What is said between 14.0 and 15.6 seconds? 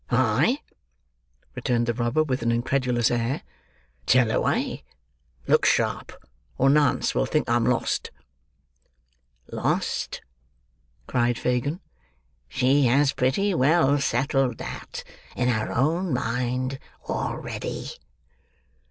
settled that, in